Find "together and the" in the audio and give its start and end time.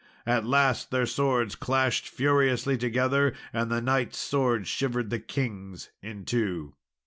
2.75-3.81